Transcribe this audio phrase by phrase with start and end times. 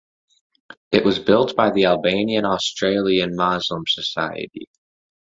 [0.91, 4.65] It was built by the Albanian Australian Moslem Society.